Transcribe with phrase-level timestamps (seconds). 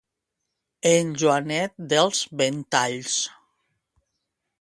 [0.91, 3.19] En Joanet dels ventalls.